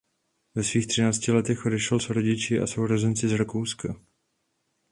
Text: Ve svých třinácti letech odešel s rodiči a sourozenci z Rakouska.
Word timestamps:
Ve 0.55 0.63
svých 0.63 0.87
třinácti 0.87 1.31
letech 1.31 1.65
odešel 1.65 1.99
s 1.99 2.09
rodiči 2.09 2.59
a 2.59 2.67
sourozenci 2.67 3.27
z 3.29 3.33
Rakouska. 3.33 3.95